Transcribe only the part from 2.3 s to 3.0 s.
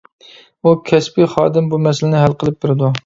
قىلىپ بېرىدۇ.